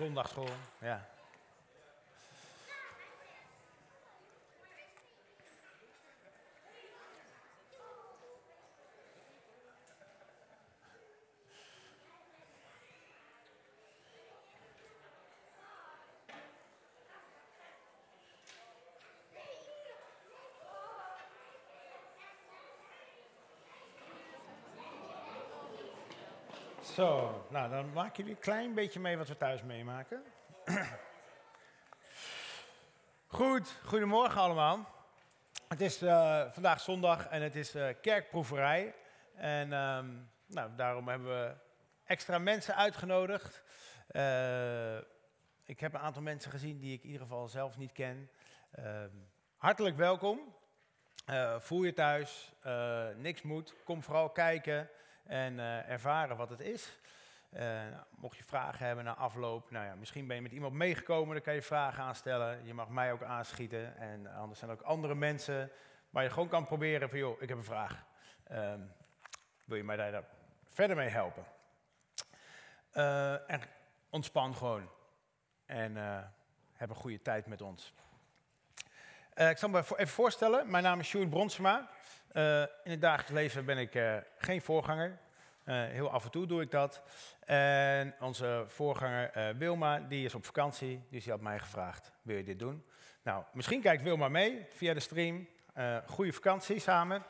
[0.00, 0.48] Zondagschool,
[0.80, 0.98] ja.
[26.96, 30.22] Zo, nou dan maken jullie een klein beetje mee wat we thuis meemaken.
[33.26, 34.88] Goed, goedemorgen allemaal.
[35.68, 38.94] Het is eh, vandaag zondag en het is uh, kerkproeverij.
[39.34, 40.06] En ehm,
[40.46, 41.54] nou, daarom hebben we
[42.04, 43.62] extra mensen uitgenodigd.
[44.10, 44.96] Uh,
[45.64, 48.30] ik heb een aantal mensen gezien die ik in ieder geval zelf niet ken.
[48.70, 49.10] Ehm,
[49.56, 50.54] hartelijk welkom.
[51.58, 52.52] voel je thuis,
[53.16, 53.74] niks moet.
[53.84, 54.90] Kom vooral kijken
[55.24, 56.98] en ervaren wat het is.
[57.56, 61.34] Uh, mocht je vragen hebben na afloop, nou ja, misschien ben je met iemand meegekomen,
[61.34, 62.64] dan kan je vragen aanstellen.
[62.64, 65.70] Je mag mij ook aanschieten en anders zijn er ook andere mensen
[66.10, 68.04] waar je gewoon kan proberen van joh, ik heb een vraag.
[68.50, 68.74] Uh,
[69.64, 70.24] wil je mij daar
[70.64, 71.44] verder mee helpen?
[72.92, 73.60] Uh, en
[74.10, 74.90] ontspan gewoon
[75.66, 75.96] en
[76.72, 77.94] heb een goede tijd met ons.
[79.34, 81.90] ik zal me even voorstellen, mijn naam is Sjoerd Bronsema.
[82.84, 85.18] In het dagelijks leven ben ik geen voorganger.
[85.70, 87.02] Uh, heel af en toe doe ik dat.
[87.44, 92.44] En onze voorganger Wilma, die is op vakantie, dus die had mij gevraagd, wil je
[92.44, 92.86] dit doen?
[93.22, 95.48] Nou, misschien kijkt Wilma mee via de stream.
[96.06, 97.22] goede vakantie samen.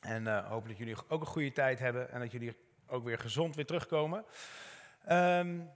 [0.00, 2.56] En hoop dat jullie ook een goede tijd hebben en dat jullie
[2.86, 4.24] ook weer gezond weer terugkomen.
[5.10, 5.70] Um,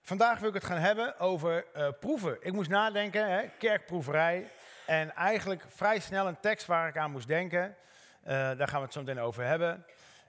[0.00, 1.66] vandaag wil ik het gaan hebben over
[2.00, 2.36] proeven.
[2.40, 4.50] Ik moest nadenken, hè, kerkproeverij.
[4.86, 7.76] En eigenlijk vrij snel een tekst waar ik aan moest denken,
[8.24, 9.84] daar gaan we het zo meteen over hebben,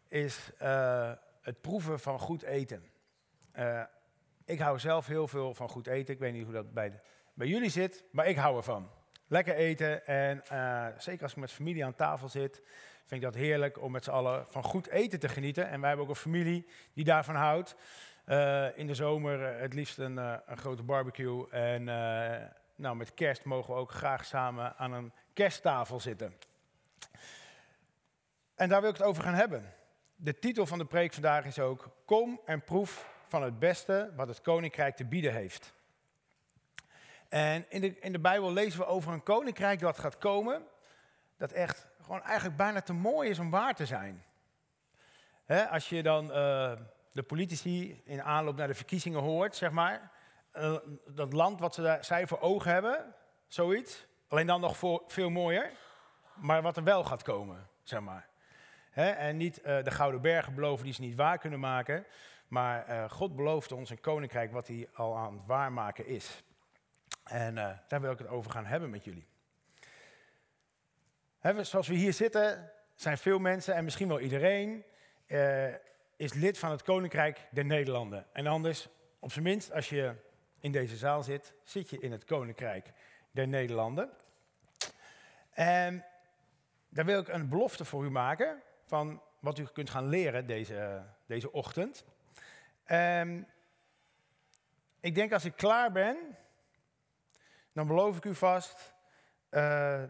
[0.07, 2.83] is uh, het proeven van goed eten.
[3.59, 3.83] Uh,
[4.45, 6.13] ik hou zelf heel veel van goed eten.
[6.13, 7.01] Ik weet niet hoe dat bij,
[7.33, 8.89] bij jullie zit, maar ik hou ervan.
[9.27, 10.43] Lekker eten en
[10.97, 12.61] zeker als ik met familie aan tafel zit,
[13.05, 15.69] vind ik dat heerlijk om met z'n allen van goed eten te genieten.
[15.69, 17.75] En wij hebben ook een familie die daarvan houdt.
[18.75, 21.83] in de zomer het liefst een, een grote barbecue en
[22.75, 26.33] nou, met kerst mogen we ook graag samen aan een kersttafel zitten.
[28.55, 29.73] En daar wil ik het over gaan hebben.
[30.15, 34.27] De titel van de preek vandaag is ook: Kom en proef van het beste wat
[34.27, 35.73] het koninkrijk te bieden heeft.
[37.29, 40.63] En in de, in de Bijbel lezen we over een koninkrijk dat gaat komen,
[41.37, 44.25] dat echt gewoon eigenlijk bijna te mooi is om waar te zijn.
[45.69, 46.71] als je dan uh,
[47.11, 50.11] de politici in aanloop naar de verkiezingen hoort, zeg maar,
[50.53, 50.77] uh,
[51.07, 53.15] dat land wat ze daar, zij voor ogen hebben,
[53.47, 54.05] zoiets.
[54.27, 54.77] Alleen dan nog
[55.07, 55.71] veel mooier,
[56.35, 58.27] maar wat er wel gaat komen, zeg maar.
[58.95, 62.05] En niet uh, de Gouden Bergen beloven die ze niet waar kunnen maken,
[62.47, 66.43] maar uh, God belooft ons een koninkrijk wat hij al aan het waarmaken is.
[67.23, 67.55] En
[67.87, 69.27] daar wil ik het over gaan hebben met jullie.
[71.61, 74.83] Zoals we hier zitten, zijn veel mensen en misschien wel iedereen
[76.15, 78.25] is lid van het Koninkrijk der Nederlanden.
[78.33, 78.87] En anders,
[79.19, 80.15] op zijn minst, als je
[80.59, 82.91] in deze zaal zit, zit je in het Koninkrijk
[83.31, 84.09] der Nederlanden.
[85.51, 86.05] En
[86.89, 91.03] daar wil ik een belofte voor u maken van wat u kunt gaan leren deze,
[91.25, 92.05] deze ochtend.
[92.83, 93.47] En
[94.99, 96.37] ik denk als ik klaar ben,
[97.71, 98.93] dan beloof ik u vast
[99.51, 100.03] uh,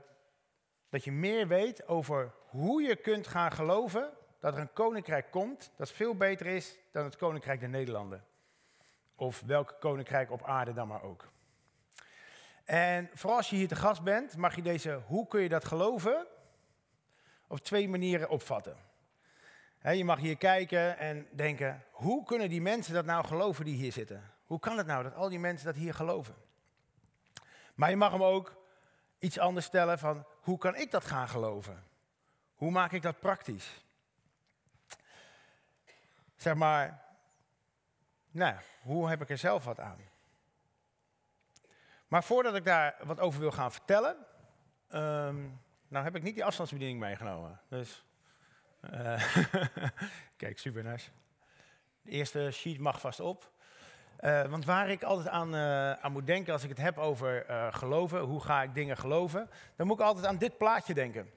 [0.89, 4.09] dat je meer weet over hoe je kunt gaan geloven
[4.39, 8.25] dat er een koninkrijk komt dat veel beter is dan het koninkrijk der Nederlanden.
[9.15, 11.27] Of welk koninkrijk op aarde dan maar ook.
[12.63, 15.65] En vooral als je hier te gast bent, mag je deze hoe kun je dat
[15.65, 16.27] geloven
[17.47, 18.77] op twee manieren opvatten.
[19.81, 23.91] je mag hier kijken en denken, hoe kunnen die mensen dat nou geloven die hier
[23.91, 24.31] zitten?
[24.45, 26.35] Hoe kan het nou dat al die mensen dat hier geloven?
[27.73, 28.55] Maar je mag hem ook
[29.19, 31.83] iets anders stellen van, hoe kan ik dat gaan geloven?
[32.53, 33.83] Hoe maak ik dat praktisch?
[36.35, 37.03] Zeg maar,
[38.31, 39.99] nou, hoe heb ik er zelf wat aan?
[42.07, 44.17] Maar voordat ik daar wat over wil gaan vertellen,
[44.89, 47.59] um, nou heb ik niet die afstandsbediening meegenomen.
[47.69, 48.03] Dus,
[48.93, 49.35] uh,
[50.37, 51.09] kijk, super nice.
[52.01, 53.51] De eerste sheet mag vast op.
[54.19, 57.45] Uh, want waar ik altijd aan, uh, aan, moet denken als ik het heb over
[57.73, 61.29] geloven, hoe ga ik dingen geloven, dan moet ik altijd aan dit plaatje denken.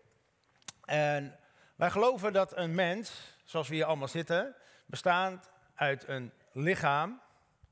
[0.84, 1.38] En
[1.76, 4.54] wij geloven dat een mens, zoals we hier allemaal zitten,
[4.86, 7.20] bestaat uit een lichaam,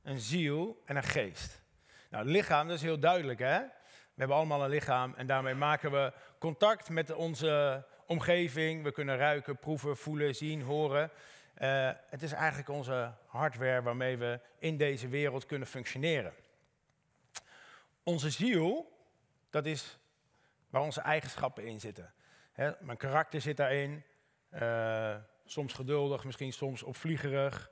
[0.03, 1.63] een ziel en een geest.
[2.11, 3.61] Nou, lichaam, dat is heel duidelijk, hè?
[4.17, 8.83] We hebben allemaal een lichaam en daarmee maken we contact met onze omgeving.
[8.83, 11.11] We kunnen ruiken, proeven, voelen, zien, horen.
[11.59, 16.33] Uh, het is eigenlijk onze hardware waarmee we in deze wereld kunnen functioneren.
[18.03, 18.93] Onze ziel,
[19.51, 19.99] dat is
[20.71, 22.13] waar onze eigenschappen in zitten.
[22.81, 24.05] Mijn karakter zit daarin.
[24.51, 27.71] Uh, soms geduldig, misschien soms opvliegerig.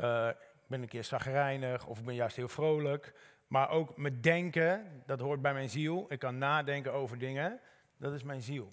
[0.00, 3.14] Uh, ik ben een keer zagrijnig of ik ben juist heel vrolijk.
[3.54, 6.06] Maar ook mijn denken, dat hoort bij mijn ziel.
[6.08, 7.60] Ik kan nadenken over dingen,
[7.96, 8.72] dat is mijn ziel.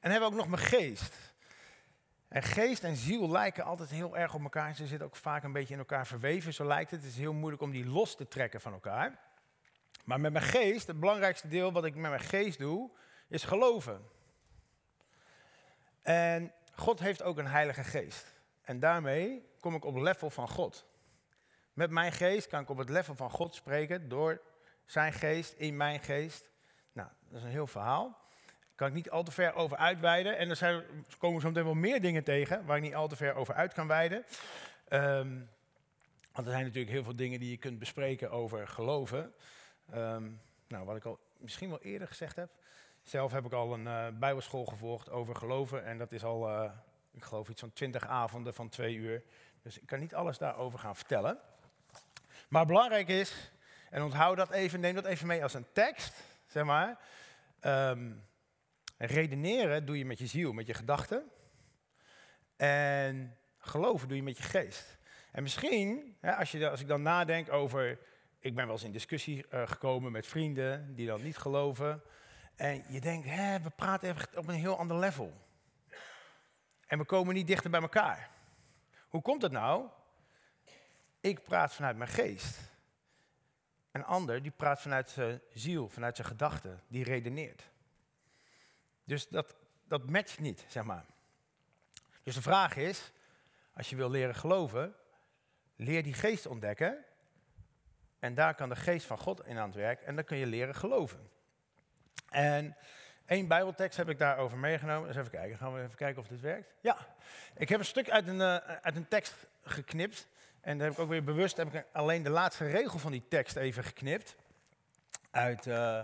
[0.00, 1.34] En hebben we ook nog mijn geest.
[2.28, 4.74] En geest en ziel lijken altijd heel erg op elkaar.
[4.74, 7.02] Ze zitten ook vaak een beetje in elkaar verweven, zo lijkt het.
[7.02, 9.18] Het is heel moeilijk om die los te trekken van elkaar.
[10.04, 12.90] Maar met mijn geest, het belangrijkste deel wat ik met mijn geest doe,
[13.28, 14.02] is geloven.
[16.02, 18.34] En God heeft ook een heilige geest.
[18.62, 20.86] En daarmee kom ik op level van God.
[21.78, 24.40] Met mijn geest kan ik op het level van God spreken door
[24.86, 26.50] zijn geest in mijn geest.
[26.92, 28.18] Nou, dat is een heel verhaal.
[28.46, 30.38] Daar kan ik niet al te ver over uitweiden.
[30.38, 30.82] En er zijn,
[31.18, 33.72] komen zo meteen wel meer dingen tegen waar ik niet al te ver over uit
[33.72, 34.24] kan wijden.
[34.88, 35.48] Um,
[36.32, 39.34] want er zijn natuurlijk heel veel dingen die je kunt bespreken over geloven.
[39.94, 42.50] Um, nou, wat ik al misschien wel eerder gezegd heb.
[43.02, 45.84] Zelf heb ik al een uh, bijbelschool gevolgd over geloven.
[45.84, 46.70] En dat is al, uh,
[47.10, 49.22] ik geloof, iets van twintig avonden van twee uur.
[49.62, 51.38] Dus ik kan niet alles daarover gaan vertellen.
[52.48, 53.50] Maar belangrijk is,
[53.90, 56.98] en onthoud dat even, neem dat even mee als een tekst, zeg maar.
[57.60, 58.26] Um,
[58.96, 61.30] redeneren doe je met je ziel, met je gedachten.
[62.56, 64.98] En geloven doe je met je geest.
[65.32, 67.98] En misschien, hè, als, je, als ik dan nadenk over,
[68.38, 72.02] ik ben wel eens in discussie uh, gekomen met vrienden die dan niet geloven.
[72.56, 75.46] En je denkt, hè, we praten even op een heel ander level.
[76.86, 78.30] En we komen niet dichter bij elkaar.
[79.08, 79.88] Hoe komt dat nou?
[81.20, 82.58] Ik praat vanuit mijn geest.
[83.92, 87.62] Een ander die praat vanuit zijn ziel, vanuit zijn gedachten, die redeneert.
[89.04, 89.54] Dus dat,
[89.84, 91.04] dat matcht niet, zeg maar.
[92.22, 93.12] Dus de vraag is,
[93.72, 94.94] als je wil leren geloven,
[95.76, 97.04] leer die geest ontdekken.
[98.18, 100.46] En daar kan de geest van God in aan het werk en dan kun je
[100.46, 101.30] leren geloven.
[102.30, 102.76] En
[103.26, 105.08] één bijbeltekst heb ik daarover meegenomen.
[105.08, 106.74] Dus even kijken, gaan we even kijken of dit werkt.
[106.80, 106.96] Ja,
[107.54, 110.28] ik heb een stuk uit een, uh, uit een tekst geknipt.
[110.68, 113.24] En daar heb ik ook weer bewust heb ik alleen de laatste regel van die
[113.28, 114.36] tekst even geknipt.
[115.30, 116.00] Uit uh,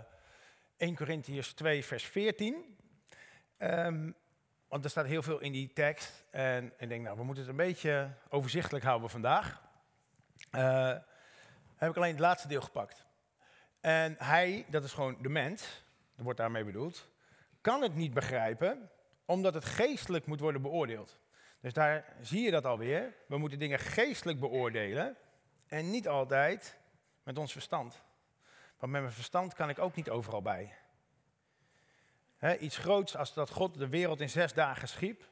[0.77, 2.77] 1 Corinthians 2, vers 14.
[3.57, 4.15] Um,
[4.67, 6.25] want er staat heel veel in die tekst.
[6.29, 9.61] En ik denk, nou, we moeten het een beetje overzichtelijk houden vandaag.
[10.51, 10.93] Uh,
[11.75, 13.05] heb ik alleen het laatste deel gepakt.
[13.81, 15.83] En hij, dat is gewoon de mens,
[16.15, 17.07] dat wordt daarmee bedoeld,
[17.61, 18.89] kan het niet begrijpen,
[19.25, 21.17] omdat het geestelijk moet worden beoordeeld.
[21.65, 23.13] Dus daar zie je dat alweer.
[23.27, 25.17] We moeten dingen geestelijk beoordelen
[25.67, 26.77] en niet altijd
[27.23, 28.01] met ons verstand.
[28.77, 30.77] Want met mijn verstand kan ik ook niet overal bij.
[32.59, 35.29] iets groots als dat God de wereld in zes dagen schiep,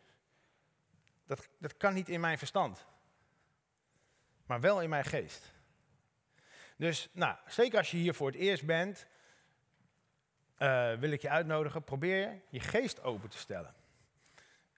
[1.25, 2.85] dat, dat kan niet in mijn verstand.
[4.45, 5.53] Maar wel in mijn geest.
[6.77, 9.07] Dus nou, zeker als je hier voor het eerst bent,
[10.57, 13.82] uh, wil ik je uitnodigen, probeer je geest open te stellen.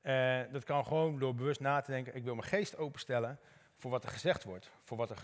[0.05, 3.39] Uh, dat kan gewoon door bewust na te denken, ik wil mijn geest openstellen
[3.77, 4.69] voor wat er gezegd wordt.
[4.83, 5.23] Voor wat er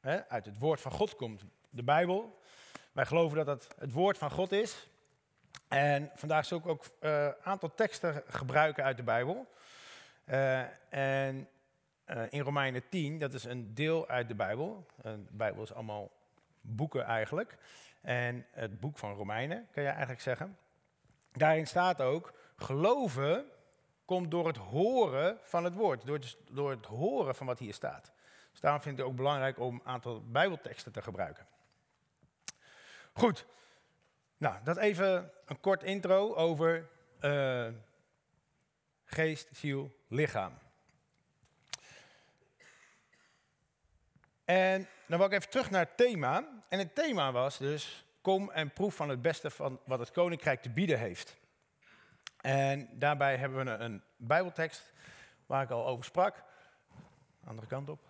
[0.00, 1.44] hè, uit het woord van God komt.
[1.70, 2.38] De Bijbel.
[2.92, 4.88] Wij geloven dat het het woord van God is.
[5.68, 9.46] En vandaag zal ik ook een uh, aantal teksten gebruiken uit de Bijbel.
[10.88, 11.48] en
[12.28, 14.86] in Romeinen 10, dat is een deel uit de Bijbel.
[15.02, 16.10] de Bijbel is allemaal
[16.60, 17.58] boeken eigenlijk
[18.00, 20.58] en het boek van Romeinen, kan je eigenlijk zeggen.
[21.32, 23.44] Daarin staat ook, geloven
[24.10, 27.74] komt door het horen van het woord, door het, door het horen van wat hier
[27.74, 28.12] staat.
[28.50, 31.46] Dus daarom vind ik het ook belangrijk om een aantal bijbelteksten te gebruiken.
[33.12, 33.46] Goed,
[34.36, 36.88] nou, dat even een kort intro over
[37.20, 37.68] uh,
[39.04, 40.58] geest, ziel, lichaam.
[44.44, 46.62] En dan wil ik even terug naar het thema.
[46.68, 50.62] En het thema was dus, kom en proef van het beste van wat het koninkrijk
[50.62, 51.39] te bieden heeft.
[52.40, 54.92] En daarbij hebben we een, bijbeltekst
[55.46, 56.42] waar ik al over sprak.
[57.44, 58.08] Andere kant op.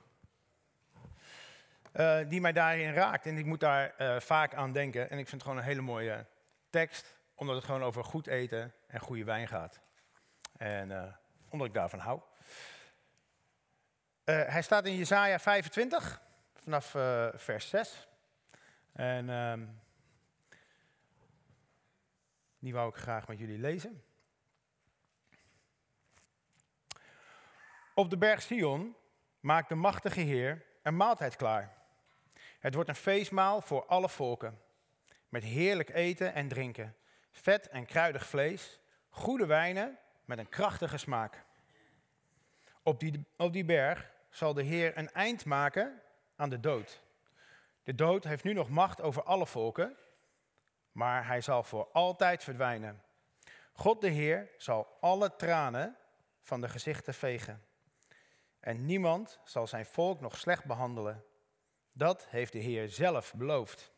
[1.93, 3.27] Uh, die mij daarin raakt.
[3.27, 5.11] En ik moet daar uh, vaak aan denken.
[5.11, 6.27] En ik vind het gewoon een hele mooie
[6.71, 7.19] tekst.
[7.35, 9.81] Omdat het gewoon over goed eten en goede wijn gaat.
[10.57, 11.03] En uh,
[11.49, 12.21] omdat ik daarvan hou.
[14.25, 16.23] hij staat in Jesaja 25
[16.55, 16.91] vanaf
[17.35, 18.09] vers 6.
[18.93, 19.81] En um,
[22.59, 24.03] die wou ik graag met jullie lezen.
[27.95, 28.97] Op de berg Sion
[29.41, 31.79] maakt de machtige Heer een maaltijd klaar.
[32.59, 34.61] Het wordt een feestmaal voor alle volken.
[35.29, 36.97] Met heerlijk eten en drinken,
[37.33, 41.45] vet en kruidig vlees, goede wijnen met een krachtige smaak.
[42.83, 46.03] Op die, op die berg zal de Heer een eind maken
[46.37, 47.03] aan de dood.
[47.83, 49.97] De dood heeft nu nog macht over alle volken,
[50.93, 53.03] maar hij zal voor altijd verdwijnen.
[53.73, 55.97] God de Heer zal alle tranen
[56.43, 57.69] van de gezichten vegen.
[58.61, 61.25] En niemand zal zijn volk nog slecht behandelen.
[61.93, 63.93] Dat heeft de Heer zelf beloofd.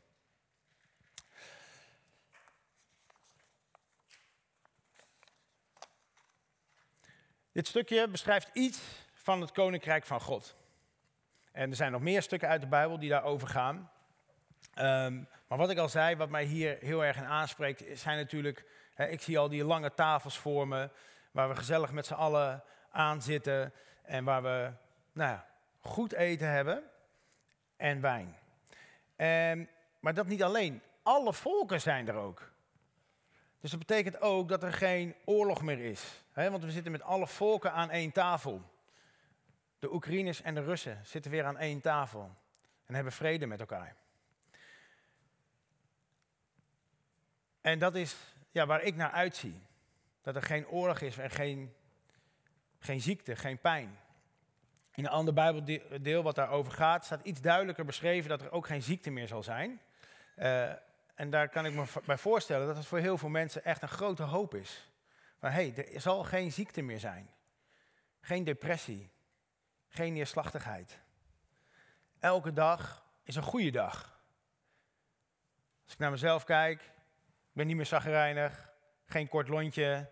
[7.53, 8.81] Dit stukje beschrijft iets
[9.13, 10.57] van het koninkrijk van God.
[11.53, 13.91] En er zijn nog meer stukken uit de Bijbel die daarover gaan.
[14.79, 18.65] Um, maar wat ik al zei, wat mij hier heel erg in aanspreekt, zijn natuurlijk,
[18.97, 20.91] ik zie al die lange tafels voor me,
[21.31, 24.73] waar we gezellig met z'n allen aan zitten en waar we
[25.13, 25.47] nou ja,
[25.81, 26.83] goed eten hebben
[27.77, 28.37] en wijn.
[29.17, 29.69] En,
[30.01, 32.51] maar dat niet alleen, alle volken zijn er ook.
[33.61, 36.25] Dus dat betekent ook dat er geen oorlog meer is.
[36.35, 38.63] Want we zitten met alle volken aan één tafel.
[39.79, 42.37] De Oekraïners en de Russen zitten weer aan één tafel
[42.87, 43.97] en hebben vrede met elkaar.
[47.61, 48.17] En dat is
[48.51, 49.63] ja, waar ik naar uitzie.
[50.23, 51.75] Dat er geen oorlog is en geen,
[52.85, 53.99] geen ziekte, geen pijn.
[54.95, 58.83] In een ander Bijbeldeel wat daarover gaat, staat iets duidelijker beschreven dat er ook geen
[58.83, 59.81] ziekte meer zal zijn.
[60.37, 60.71] Uh,
[61.15, 63.89] en daar kan ik me bij voorstellen dat het voor heel veel mensen echt een
[63.89, 64.91] grote hoop is.
[65.39, 67.31] Van hé, hey, er zal geen ziekte meer zijn.
[68.21, 69.11] Geen depressie.
[69.89, 70.99] Geen neerslachtigheid.
[72.19, 74.21] Elke dag is een goede dag.
[75.85, 78.73] Als ik naar mezelf kijk, ik ben niet meer zagrijnig,
[79.07, 80.11] geen kort lontje.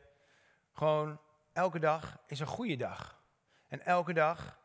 [0.72, 1.20] Gewoon,
[1.52, 3.22] elke dag is een goede dag.
[3.68, 4.58] En elke dag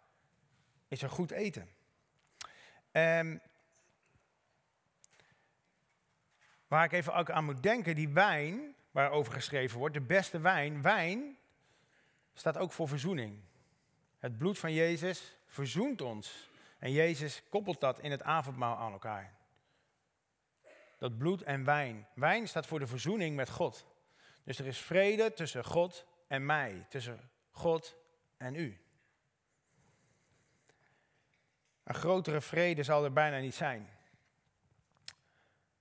[0.88, 1.70] is er goed eten.
[2.92, 3.42] En
[6.68, 10.82] waar ik even ook aan moet denken, die wijn waarover geschreven wordt, de beste wijn,
[10.82, 11.38] wijn
[12.34, 13.40] staat ook voor verzoening.
[14.20, 16.50] Het bloed van Jezus verzoent ons.
[16.80, 19.36] En Jezus koppelt dat in het avondmaal aan elkaar
[20.98, 22.08] dat bloed en wijn.
[22.14, 23.86] Wijn staat voor de verzoening met God.
[24.44, 27.96] Dus er is vrede tussen God en mij, tussen God
[28.38, 28.80] en u.
[31.84, 33.90] Een grotere vrede zal er bijna niet zijn.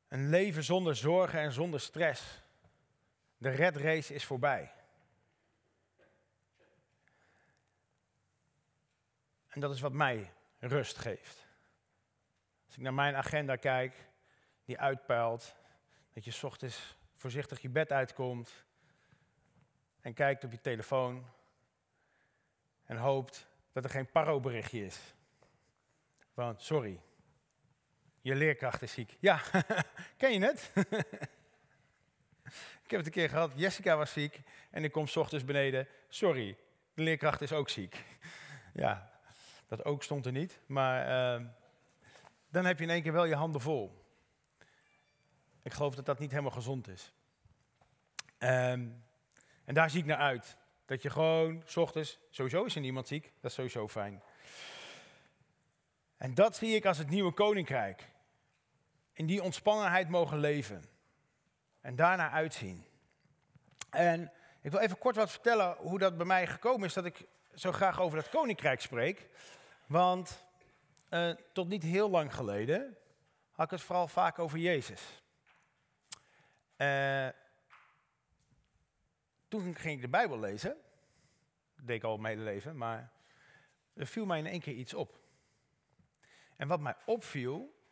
[0.09, 2.43] Een leven zonder zorgen en zonder stress.
[3.37, 4.73] De red race is voorbij.
[9.49, 11.47] En dat is wat mij rust geeft.
[12.67, 14.09] Als ik naar mijn agenda kijk,
[14.65, 15.55] die uitpuilt.
[16.13, 18.65] Dat je ochtends voorzichtig je bed uitkomt
[20.05, 21.25] en kijkt op je telefoon
[22.85, 25.15] en hoopt dat er geen paro-berichtje is.
[26.35, 27.01] Want, sorry,
[28.21, 29.17] je leerkracht is ziek.
[29.21, 29.41] Ja,
[30.17, 30.71] ken je het?
[32.85, 35.89] ik heb het een keer gehad, Jessica was ziek en ik kom s ochtends beneden.
[36.09, 36.57] Sorry,
[36.95, 38.05] de leerkracht is ook ziek.
[38.85, 39.11] ja,
[39.67, 41.47] dat ook stond er niet, maar uh,
[42.49, 44.05] dan heb je in één keer wel je handen vol.
[45.63, 47.13] Ik geloof dat dat niet helemaal gezond is.
[48.39, 49.05] Um,
[49.65, 50.57] en daar zie ik naar uit.
[50.85, 54.23] Dat je gewoon, s ochtends, sowieso is er niemand ziek, dat is sowieso fijn.
[56.17, 58.09] En dat zie ik als het nieuwe koninkrijk.
[59.13, 60.85] In die ontspannenheid mogen leven.
[61.81, 62.85] En daarna uitzien.
[63.91, 67.27] En ik wil even kort wat vertellen hoe dat bij mij gekomen is dat ik
[67.55, 69.29] zo graag over dat koninkrijk spreek.
[69.87, 70.45] Want
[71.11, 72.97] uh, tot niet heel lang geleden
[73.51, 75.23] had ik het vooral vaak over Jezus.
[76.77, 77.29] Uh,
[79.55, 80.77] toen ging ik de Bijbel lezen.
[81.77, 83.13] Dat deed ik al mijn leven, maar
[83.93, 85.19] er viel mij in één keer iets op.
[86.57, 87.83] En wat mij opviel,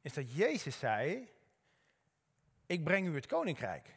[0.00, 1.30] is dat Jezus zei,
[2.66, 3.96] ik breng u het koninkrijk.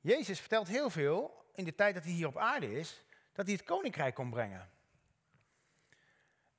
[0.00, 3.54] Jezus vertelt heel veel in de tijd dat hij hier op aarde is, dat hij
[3.54, 4.70] het koninkrijk kon brengen.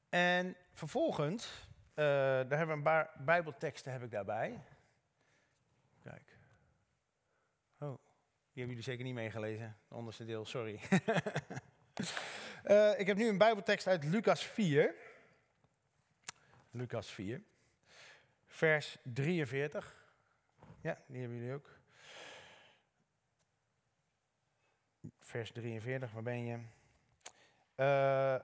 [0.09, 4.63] En vervolgens, uh, daar hebben we een paar bijbelteksten heb ik daarbij.
[6.03, 6.34] Kijk.
[8.55, 10.79] Die hebben jullie zeker niet meegelezen, het onderste deel, sorry.
[12.65, 14.95] uh, ik heb nu een Bijbeltekst uit Lucas 4.
[16.71, 17.41] Lucas 4,
[18.47, 19.95] vers 43.
[20.81, 21.69] Ja, die hebben jullie ook.
[25.19, 26.59] Vers 43, waar ben je?
[27.75, 28.35] Uh,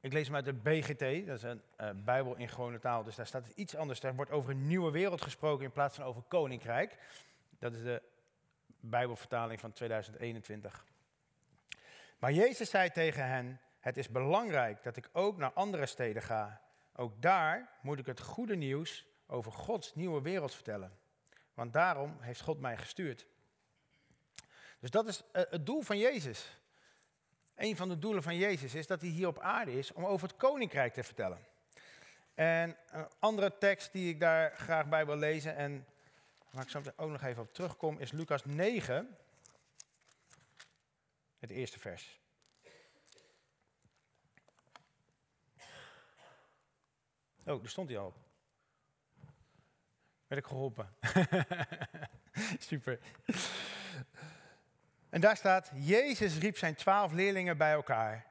[0.00, 3.16] ik lees hem uit de BGT, dat is een uh, Bijbel in gewone taal, dus
[3.16, 4.00] daar staat iets anders.
[4.00, 6.98] Daar wordt over een nieuwe wereld gesproken in plaats van over koninkrijk.
[7.58, 8.02] Dat is de
[8.88, 10.84] Bijbelvertaling van 2021.
[12.18, 16.60] Maar Jezus zei tegen hen: Het is belangrijk dat ik ook naar andere steden ga.
[16.96, 20.98] Ook daar moet ik het goede nieuws over Gods nieuwe wereld vertellen.
[21.54, 23.26] Want daarom heeft God mij gestuurd.
[24.80, 26.58] Dus dat is eh, het doel van Jezus.
[27.54, 30.28] Een van de doelen van Jezus is dat hij hier op aarde is om over
[30.28, 31.38] het koninkrijk te vertellen.
[32.34, 35.86] En een andere tekst die ik daar graag bij wil lezen en
[36.54, 39.16] waar ik zo ook nog even op terugkom, is Lucas 9,
[41.38, 42.20] het eerste vers.
[47.46, 48.16] Oh, daar stond hij al op.
[50.26, 50.96] Werd ik geholpen.
[52.68, 52.98] Super.
[55.08, 58.26] En daar staat, Jezus riep zijn twaalf leerlingen bij elkaar.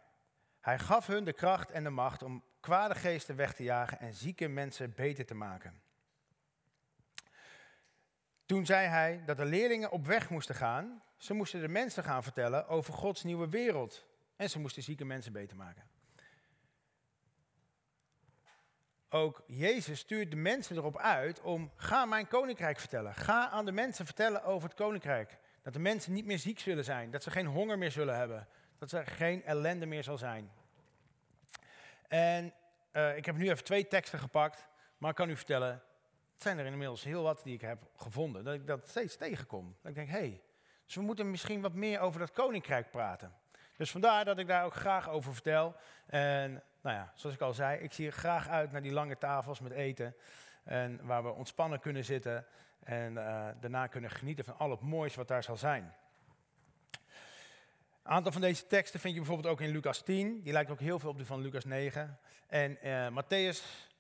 [0.60, 4.14] Hij gaf hun de kracht en de macht om kwade geesten weg te jagen en
[4.14, 5.82] zieke mensen beter te maken.
[8.46, 11.04] Toen zei hij dat de leerlingen op weg moesten gaan.
[11.18, 14.06] Ze moesten de mensen gaan vertellen over Gods nieuwe wereld.
[14.36, 15.84] En ze moesten zieke mensen beter maken.
[19.10, 23.16] Ook Jezus stuurt de mensen erop uit om, ga mijn koninkrijk vertellen.
[23.16, 25.38] Ga aan de mensen vertellen over het koninkrijk.
[25.62, 27.12] Dat de mensen niet meer ziek zullen zijn.
[27.12, 28.48] Dat ze geen honger meer zullen hebben.
[28.78, 30.52] Dat er geen ellende meer zal zijn.
[32.08, 32.54] En
[32.94, 34.68] uh, ik heb nu even twee teksten gepakt.
[34.98, 35.84] Maar ik kan u vertellen,
[36.44, 38.44] zijn er inmiddels heel wat die ik heb gevonden.
[38.44, 39.76] Dat ik dat steeds tegenkom.
[39.82, 40.42] Dat ik denk, hé, hey,
[40.86, 43.34] dus we moeten misschien wat meer over dat koninkrijk praten.
[43.78, 45.76] Dus vandaar dat ik daar ook graag over vertel.
[46.06, 49.18] En nou ja, zoals ik al zei, ik zie er graag uit naar die lange
[49.18, 50.16] tafels met eten.
[50.64, 52.46] En waar we ontspannen kunnen zitten.
[52.80, 55.94] En uh, daarna kunnen genieten van al het moois wat daar zal zijn.
[58.04, 60.42] Een aantal van deze teksten vind je bijvoorbeeld ook in Lucas 10.
[60.42, 62.20] Die lijkt ook heel veel op die van Lucas 9.
[62.48, 63.92] En uh, Matthäus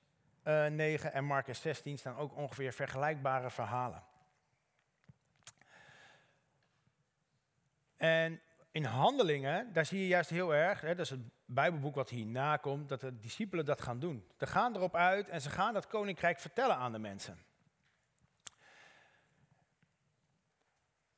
[0.43, 4.03] uh, 9 en Marcus 16 staan ook ongeveer vergelijkbare verhalen.
[7.97, 12.09] En in handelingen, daar zie je juist heel erg, hè, dat is het Bijbelboek wat
[12.09, 14.27] hierna komt, dat de discipelen dat gaan doen.
[14.37, 17.37] Ze gaan erop uit en ze gaan dat koninkrijk vertellen aan de mensen.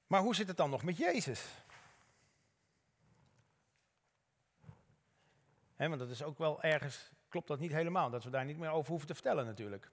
[0.07, 1.45] Maar hoe zit het dan nog met Jezus?
[5.75, 8.57] He, want dat is ook wel ergens, klopt dat niet helemaal, dat we daar niet
[8.57, 9.91] meer over hoeven te vertellen natuurlijk.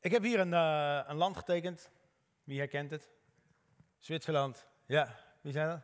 [0.00, 1.90] Ik heb hier een, uh, een land getekend.
[2.44, 3.10] Wie herkent het?
[3.98, 4.66] Zwitserland.
[4.86, 5.80] Ja, wie zijn dat?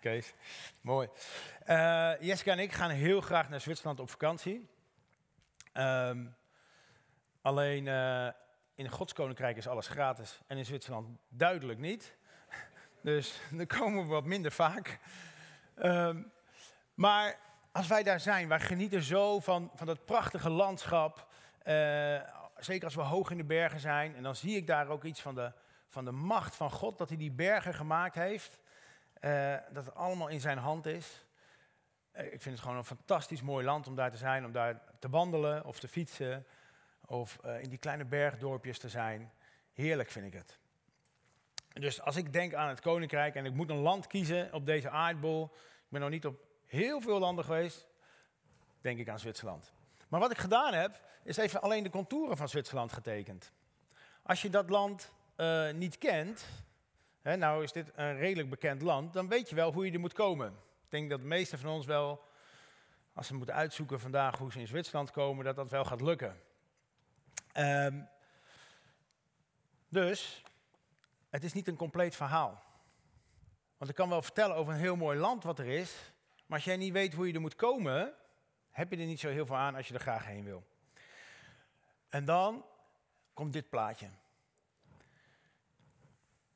[0.00, 0.34] Kees,
[0.80, 1.08] mooi.
[1.68, 4.68] Uh, Jessica en ik gaan heel graag naar Zwitserland op vakantie.
[5.74, 6.36] Um,
[7.40, 8.28] alleen uh,
[8.74, 12.16] in Gods Koninkrijk is alles gratis en in Zwitserland duidelijk niet.
[13.02, 14.98] Dus dan komen we wat minder vaak.
[15.76, 16.32] Um,
[16.94, 17.38] maar
[17.72, 21.26] als wij daar zijn, wij genieten zo van, van dat prachtige landschap.
[21.64, 22.20] Uh,
[22.56, 24.14] zeker als we hoog in de bergen zijn.
[24.16, 25.52] En dan zie ik daar ook iets van de,
[25.88, 28.58] van de macht van God, dat hij die bergen gemaakt heeft.
[29.20, 31.24] Uh, dat het allemaal in zijn hand is.
[32.12, 34.82] Uh, ik vind het gewoon een fantastisch mooi land om daar te zijn, om daar
[34.98, 36.46] te wandelen of te fietsen.
[37.06, 39.32] Of in die kleine bergdorpjes te zijn.
[39.72, 40.58] Heerlijk vind ik het.
[41.72, 44.90] Dus als ik denk aan het koninkrijk en ik moet een land kiezen op deze
[44.90, 45.50] aardbol.
[45.54, 47.86] Ik ben nog niet op heel veel landen geweest,
[48.80, 49.72] denk ik aan Zwitserland.
[50.08, 53.52] Maar wat ik gedaan heb, is even alleen de contouren van Zwitserland getekend.
[54.22, 56.44] Als je dat land uh, niet kent,
[57.22, 60.00] hè, nou is dit een redelijk bekend land, dan weet je wel hoe je er
[60.00, 60.48] moet komen.
[60.84, 62.24] Ik denk dat de meesten van ons wel,
[63.12, 66.40] als ze moeten uitzoeken vandaag hoe ze in Zwitserland komen, dat dat wel gaat lukken.
[67.56, 68.08] Um,
[69.88, 70.42] dus,
[71.30, 72.62] het is niet een compleet verhaal.
[73.76, 76.11] Want ik kan wel vertellen over een heel mooi land wat er is,
[76.52, 78.14] maar als jij niet weet hoe je er moet komen,
[78.70, 80.64] heb je er niet zo heel veel aan als je er graag heen wil.
[82.08, 82.64] En dan
[83.34, 84.08] komt dit plaatje.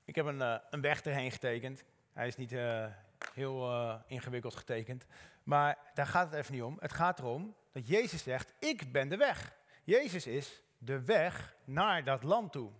[0.04, 1.84] Ik heb een, uh, een weg erheen getekend.
[2.12, 2.86] Hij is niet uh,
[3.34, 5.06] heel uh, ingewikkeld getekend.
[5.42, 6.76] Maar daar gaat het even niet om.
[6.80, 9.56] Het gaat erom dat Jezus zegt, ik ben de weg.
[9.84, 12.70] Jezus is de weg naar dat land toe.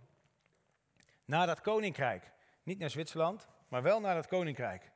[1.24, 2.32] Naar dat koninkrijk.
[2.62, 4.90] Niet naar Zwitserland, maar wel naar dat koninkrijk.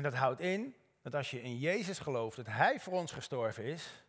[0.00, 3.64] En dat houdt in dat als je in Jezus gelooft, dat Hij voor ons gestorven
[3.64, 4.04] is,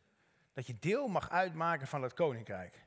[0.53, 2.85] dat je deel mag uitmaken van het koninkrijk.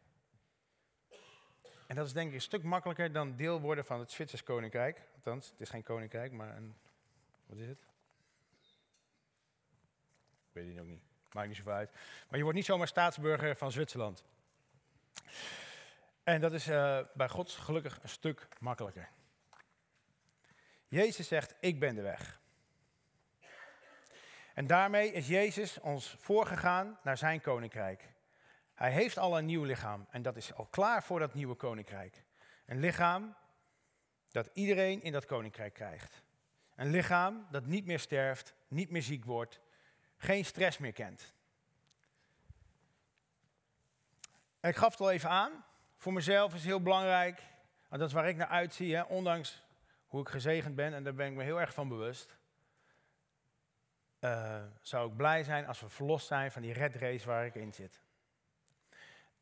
[1.86, 5.02] En dat is denk ik een stuk makkelijker dan deel worden van het Zwitsers koninkrijk.
[5.14, 6.74] Althans, het is geen koninkrijk, maar een.
[7.46, 7.78] Wat is het?
[10.48, 11.02] Ik weet het ook niet.
[11.32, 11.92] Maakt niet zoveel uit.
[12.28, 14.24] Maar je wordt niet zomaar staatsburger van Zwitserland.
[16.22, 19.08] En dat is uh, bij God gelukkig een stuk makkelijker.
[20.88, 22.42] Jezus zegt: Ik ben de weg.
[24.54, 28.12] En daarmee is Jezus ons voorgegaan naar zijn koninkrijk.
[28.74, 32.24] Hij heeft al een nieuw lichaam en dat is al klaar voor dat nieuwe koninkrijk.
[32.66, 33.34] Een lichaam
[34.30, 36.22] dat iedereen in dat koninkrijk krijgt.
[36.74, 39.60] Een lichaam dat niet meer sterft, niet meer ziek wordt,
[40.16, 41.34] geen stress meer kent.
[44.60, 45.64] En ik gaf het al even aan.
[45.96, 47.42] Voor mezelf is het heel belangrijk,
[47.88, 49.62] dat is waar ik naar uitzie, hè, ondanks
[50.06, 52.36] hoe ik gezegend ben, en daar ben ik me heel erg van bewust,
[54.24, 57.54] uh, zou ik blij zijn als we verlost zijn van die red race waar ik
[57.54, 58.02] in zit.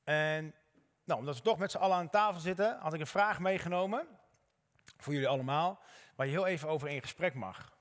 [0.04, 0.54] En
[1.04, 4.06] nou, omdat we toch met z'n allen aan tafel zitten, had ik een vraag meegenomen
[4.96, 5.80] voor jullie allemaal,
[6.14, 7.76] waar je heel even over in gesprek mag.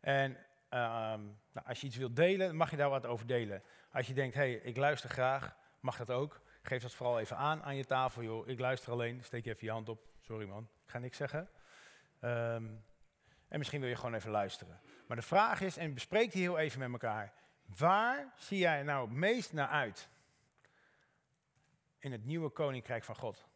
[0.00, 0.36] En
[0.68, 1.20] ehm,
[1.52, 3.62] nou, als je iets wilt delen, mag je daar wat over delen.
[3.92, 6.40] Als je denkt, hé, hey, ik luister graag, mag dat ook.
[6.62, 8.48] Geef dat vooral even aan aan je tafel, joh.
[8.48, 10.08] Ik luister alleen, steek even je hand op.
[10.20, 11.48] Sorry man, ik ga niks zeggen.
[12.20, 12.66] Ehm,
[13.48, 14.80] en misschien wil je gewoon even luisteren.
[15.10, 17.32] Maar de vraag is, en bespreek die heel even met elkaar.
[17.76, 20.08] Waar zie jij nou het meest naar uit?
[21.98, 23.48] In het nieuwe koninkrijk van God.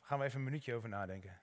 [0.00, 1.40] gaan we even een minuutje over nadenken.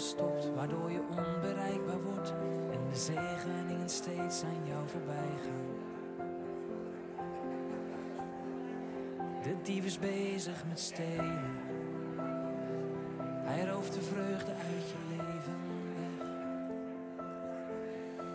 [0.00, 2.30] Zo voorgestopt, waardoor je onbereikbaar wordt
[2.70, 5.68] en de zegeningen steeds aan jou voorbij gaan?
[9.42, 11.58] De dief is bezig met stelen.
[13.44, 15.56] Hij rooft de vreugde uit je leven
[15.96, 16.28] weg.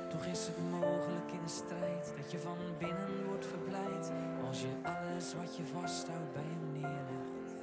[0.10, 4.12] Toch is het mogelijk in een strijd dat je van binnen wordt verblijd
[4.48, 7.56] als je alles wat je vasthoudt bij hem neerlegt.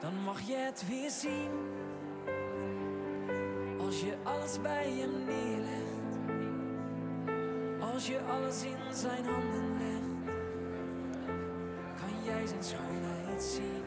[0.00, 1.50] Dan mag je het weer zien
[3.90, 6.16] als je alles bij hem neerlegt.
[7.94, 10.36] Als je alles in zijn handen legt,
[12.00, 13.82] kan jij zijn schoonheid zien.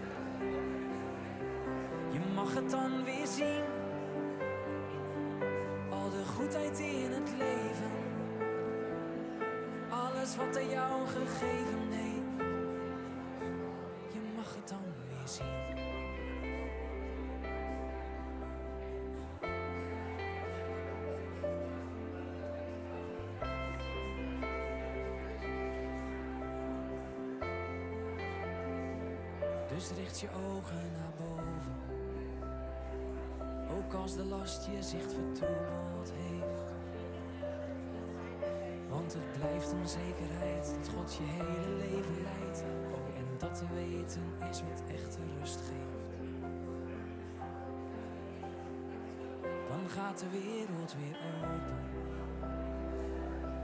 [2.11, 3.63] Je mag het dan weer zien
[6.25, 7.91] goedheid in het leven.
[9.89, 12.12] Alles wat hij jou gegeven heeft.
[29.83, 31.75] Dus richt je ogen naar boven.
[33.77, 36.71] Ook als de last je zicht vertroebelt heeft.
[38.89, 42.63] Want het blijft onzekerheid dat God je hele leven leidt.
[42.93, 46.09] Oh, en dat te weten is wat echte rust geeft.
[49.67, 51.81] Dan gaat de wereld weer open.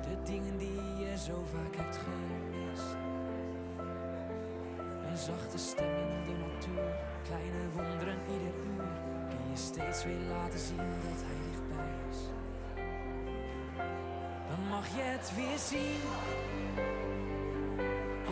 [0.01, 3.18] De dingen die je zo vaak hebt gemist.
[5.09, 8.91] Een zachte stem in de natuur, kleine wonderen ieder uur,
[9.29, 12.29] die je steeds weer laten zien dat hij dichtbij is
[14.69, 16.01] mag je het weer zien.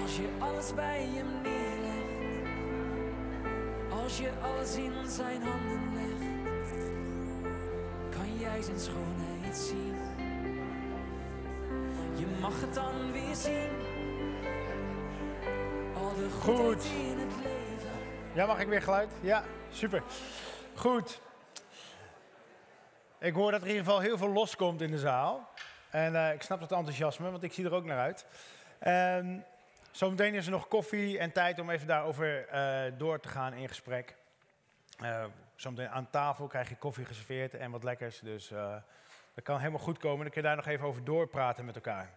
[0.01, 2.49] Als je alles bij hem neerlegt.
[4.03, 6.75] Als je alles in zijn handen legt.
[8.09, 9.95] Kan jij zijn schoonheid zien.
[12.15, 13.86] Je mag het dan weer zien.
[16.25, 16.87] Goed.
[18.33, 19.11] Ja, mag ik weer geluid?
[19.21, 20.03] Ja, super.
[20.75, 21.21] Goed.
[23.19, 25.49] Ik hoor dat er in ieder geval heel veel loskomt in de zaal.
[25.89, 28.25] En uh, ik snap het enthousiasme, want ik zie er ook naar uit.
[29.19, 29.43] Um,
[29.91, 33.67] zometeen is er nog koffie en tijd om even daarover uh, door te gaan in
[33.67, 34.15] gesprek.
[35.01, 35.25] Uh,
[35.55, 38.19] zometeen aan tafel krijg je koffie geserveerd en wat lekkers.
[38.19, 38.47] Dus
[39.33, 40.19] dat kan helemaal goed komen.
[40.19, 42.09] Dan kun je daar nog even over doorpraten met elkaar.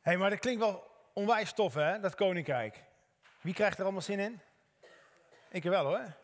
[0.00, 2.84] Hey, maar dat klinkt wel onwijs tof, hè, dat koninkrijk.
[3.40, 4.40] Wie krijgt er allemaal zin in?
[5.48, 6.16] Ik wel, hoor.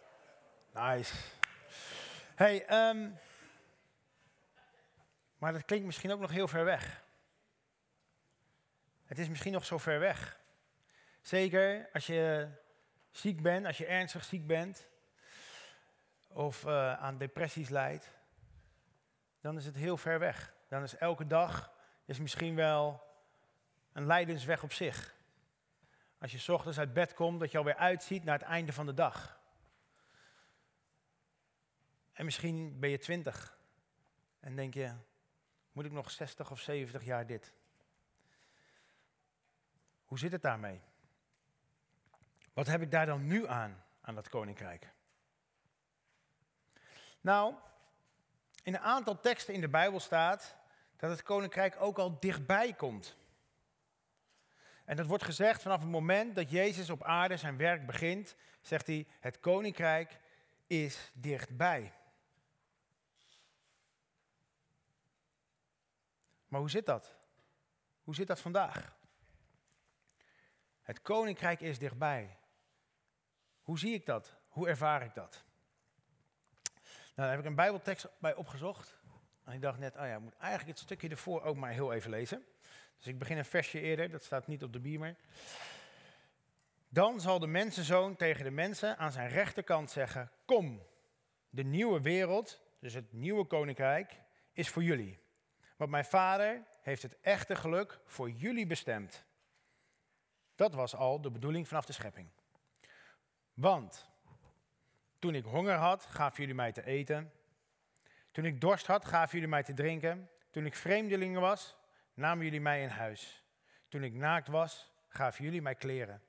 [0.72, 1.14] Nice.
[2.34, 3.18] Hey, um,
[5.38, 7.02] maar dat klinkt misschien ook nog heel ver weg.
[9.04, 10.38] Het is misschien nog zo ver weg.
[11.20, 12.48] Zeker als je
[13.10, 14.86] ziek bent, als je ernstig ziek bent
[16.28, 18.10] of uh, aan depressies lijdt,
[19.40, 20.54] dan is het heel ver weg.
[20.68, 21.72] Dan is elke dag
[22.04, 23.09] is misschien wel
[23.92, 25.14] een lijdensweg op zich.
[26.18, 28.94] Als je ochtends uit bed komt, dat je alweer uitziet naar het einde van de
[28.94, 29.40] dag.
[32.12, 33.58] En misschien ben je twintig
[34.40, 34.94] en denk je,
[35.72, 37.52] moet ik nog 60 of 70 jaar dit?
[40.04, 40.80] Hoe zit het daarmee?
[42.52, 44.92] Wat heb ik daar dan nu aan, aan dat koninkrijk?
[47.20, 47.54] Nou,
[48.62, 50.56] in een aantal teksten in de Bijbel staat
[50.96, 53.16] dat het koninkrijk ook al dichtbij komt.
[54.90, 58.86] En dat wordt gezegd vanaf het moment dat Jezus op aarde zijn werk begint, zegt
[58.86, 60.20] hij, het koninkrijk
[60.66, 61.92] is dichtbij.
[66.48, 67.16] Maar hoe zit dat?
[68.02, 68.96] Hoe zit dat vandaag?
[70.82, 72.36] Het koninkrijk is dichtbij.
[73.62, 74.36] Hoe zie ik dat?
[74.48, 75.44] Hoe ervaar ik dat?
[76.72, 76.74] Nou,
[77.14, 78.98] daar heb ik een Bijbeltekst bij opgezocht.
[79.44, 81.92] En ik dacht net, oh ja, ik moet eigenlijk het stukje ervoor ook maar heel
[81.92, 82.44] even lezen.
[83.00, 85.16] Dus ik begin een versje eerder, dat staat niet op de beamer.
[86.88, 90.82] Dan zal de mensenzoon tegen de mensen aan zijn rechterkant zeggen: Kom,
[91.50, 94.20] de nieuwe wereld, dus het nieuwe koninkrijk,
[94.52, 95.18] is voor jullie.
[95.76, 99.24] Want mijn vader heeft het echte geluk voor jullie bestemd.
[100.54, 102.28] Dat was al de bedoeling vanaf de schepping.
[103.54, 104.08] Want
[105.18, 107.32] toen ik honger had, gaven jullie mij te eten.
[108.30, 110.30] Toen ik dorst had, gaven jullie mij te drinken.
[110.50, 111.76] Toen ik vreemdelingen was,
[112.20, 113.44] namen jullie mij in huis.
[113.88, 116.22] Toen ik naakt was, gaven jullie mij kleren.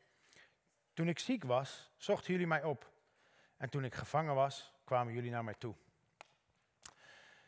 [0.94, 2.92] Toen ik ziek was, zochten jullie mij op.
[3.58, 5.76] En toen ik gevangen was, kwamen jullie naar mij toe.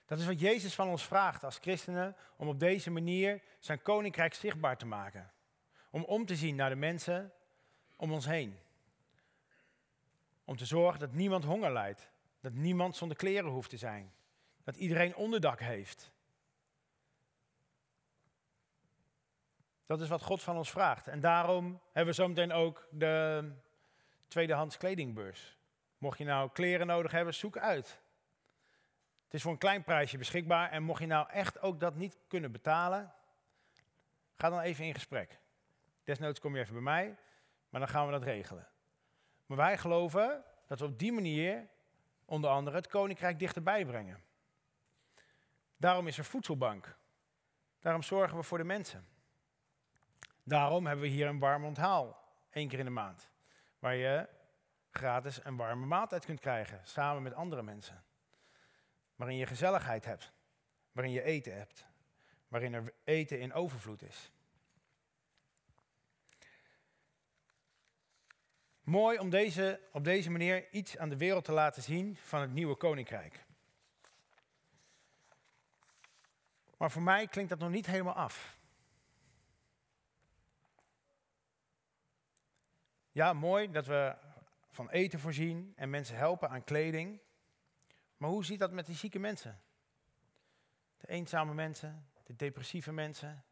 [0.05, 4.33] Dat is wat Jezus van ons vraagt als christenen, om op deze manier zijn koninkrijk
[4.33, 5.31] zichtbaar te maken.
[5.89, 7.33] Om om te zien naar de mensen
[7.95, 8.59] om ons heen.
[10.45, 12.09] Om te zorgen dat niemand honger lijdt.
[12.39, 14.13] Dat niemand zonder kleren hoeft te zijn.
[14.63, 16.12] Dat iedereen onderdak heeft.
[19.93, 21.07] Dat is wat God van ons vraagt.
[21.07, 23.51] En daarom hebben we zometeen ook de
[24.27, 25.57] tweedehands kledingbeurs.
[25.97, 28.01] Mocht je nou kleren nodig hebben, zoek uit.
[29.23, 30.71] Het is voor een klein prijsje beschikbaar.
[30.71, 33.13] En mocht je nou echt ook dat niet kunnen betalen,
[34.35, 35.39] ga dan even in gesprek.
[36.03, 37.17] Desnoods kom je even bij mij,
[37.69, 38.67] maar dan gaan we dat regelen.
[39.45, 41.67] Maar wij geloven dat we op die manier
[42.25, 44.23] onder andere het koninkrijk dichterbij brengen.
[45.77, 46.97] Daarom is er voedselbank.
[47.79, 49.11] Daarom zorgen we voor de mensen.
[50.43, 53.29] Daarom hebben we hier een warm onthaal, één keer in de maand.
[53.79, 54.27] Waar je
[54.91, 58.03] gratis een warme maaltijd kunt krijgen, samen met andere mensen.
[59.15, 60.31] Waarin je gezelligheid hebt,
[60.91, 61.85] waarin je eten hebt,
[62.47, 64.31] waarin er eten in overvloed is.
[68.81, 72.51] Mooi om deze, op deze manier iets aan de wereld te laten zien van het
[72.51, 73.45] nieuwe koninkrijk.
[76.77, 78.57] Maar voor mij klinkt dat nog niet helemaal af.
[83.13, 84.15] Ja, mooi dat we
[84.69, 87.19] van eten voorzien en mensen helpen aan kleding.
[88.17, 89.61] Maar hoe ziet dat met die zieke mensen?
[90.97, 93.43] De eenzame mensen, de depressieve mensen,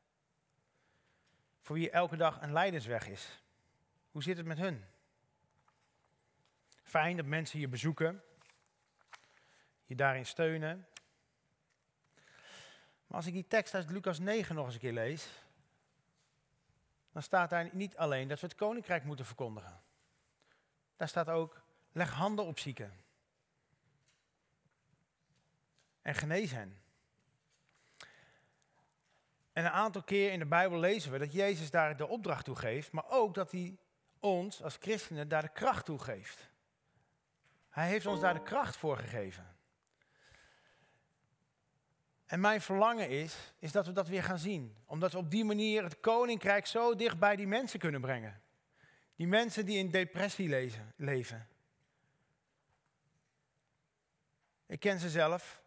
[1.59, 3.43] voor wie elke dag een lijdensweg is.
[4.11, 4.85] Hoe zit het met hun?
[6.83, 8.23] Fijn dat mensen je bezoeken,
[9.85, 10.87] je daarin steunen.
[13.07, 15.29] Maar als ik die tekst uit Lucas 9 nog eens een keer lees,
[17.11, 19.81] dan staat daar niet alleen dat we het koninkrijk moeten verkondigen.
[20.95, 22.93] Daar staat ook, leg handen op zieken.
[26.01, 26.81] En genees hen.
[29.53, 32.55] En een aantal keer in de Bijbel lezen we dat Jezus daar de opdracht toe
[32.55, 33.77] geeft, maar ook dat hij
[34.19, 36.49] ons als christenen daar de kracht toe geeft.
[37.69, 39.50] Hij heeft ons daar de kracht voor gegeven.
[42.31, 44.75] En mijn verlangen is, is dat we dat weer gaan zien.
[44.85, 48.41] Omdat we op die manier het koninkrijk zo dicht bij die mensen kunnen brengen.
[49.15, 50.49] Die mensen die in depressie
[50.95, 51.47] leven.
[54.65, 55.61] Ik ken ze zelf.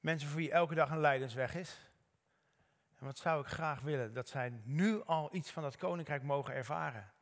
[0.00, 1.90] Mensen voor wie elke dag een lijdensweg is.
[2.98, 4.14] En wat zou ik graag willen?
[4.14, 7.12] Dat zij nu al iets van dat koninkrijk mogen ervaren.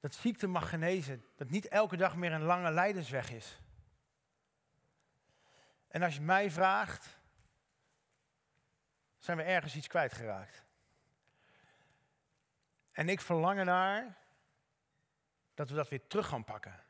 [0.00, 1.24] Dat ziekte mag genezen.
[1.36, 3.58] Dat niet elke dag meer een lange lijdensweg is.
[5.88, 7.18] En als je mij vraagt,
[9.18, 10.64] zijn we ergens iets kwijtgeraakt.
[12.92, 14.16] En ik verlang ernaar
[15.54, 16.80] dat we dat weer terug gaan pakken.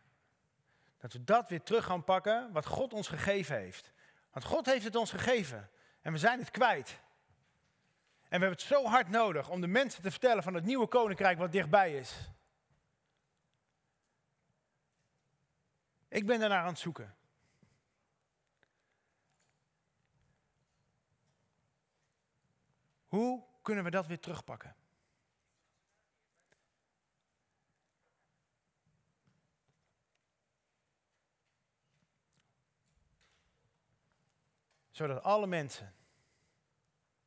[0.97, 3.93] Dat we dat weer terug gaan pakken wat God ons gegeven heeft.
[4.31, 5.71] Want God heeft het ons gegeven
[6.03, 6.89] en we zijn het kwijt.
[6.89, 10.87] En we hebben het zo hard nodig om de mensen te vertellen van het nieuwe
[10.87, 12.31] koninkrijk wat dichtbij is.
[16.09, 17.18] Ik ben daarnaar aan het zoeken.
[23.19, 24.77] Hoe kunnen we dat weer terugpakken?
[34.91, 35.95] Zodat alle mensen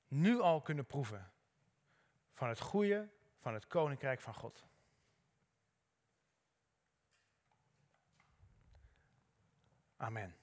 [0.08, 1.32] nu al kunnen proeven
[2.34, 4.66] van het goede van het koninkrijk van God.
[9.98, 10.41] Amen.